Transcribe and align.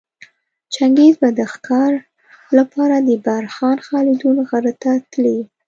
چنګیز 0.73 1.15
به 1.21 1.29
د 1.39 1.41
ښکاره 1.53 1.99
لپاره 2.57 2.95
د 3.07 3.09
برخان 3.27 3.77
خلدون 3.87 4.35
غره 4.49 4.73
ته 4.81 4.91
تلی 5.11 5.39